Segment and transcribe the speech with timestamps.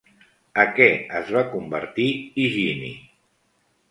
[0.63, 0.87] A què
[1.19, 2.07] es va convertir
[2.45, 2.91] Higini?